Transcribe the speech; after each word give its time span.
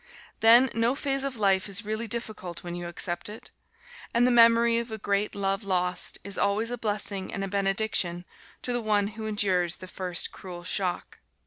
Then, 0.39 0.71
no 0.73 0.95
phase 0.95 1.23
of 1.23 1.37
life 1.37 1.69
is 1.69 1.85
really 1.85 2.07
difficult 2.07 2.63
when 2.63 2.73
you 2.73 2.87
accept 2.87 3.29
it; 3.29 3.51
and 4.15 4.25
the 4.25 4.31
memory 4.31 4.79
of 4.79 4.89
a 4.89 4.97
great 4.97 5.35
love 5.35 5.63
lost 5.63 6.17
is 6.23 6.39
always 6.39 6.71
a 6.71 6.75
blessing 6.79 7.31
and 7.31 7.43
a 7.43 7.47
benediction 7.47 8.25
to 8.63 8.73
the 8.73 8.81
one 8.81 9.09
who 9.09 9.27
endures 9.27 9.75
the 9.75 9.87
first 9.87 10.31
cruel 10.31 10.63
shock. 10.63 11.19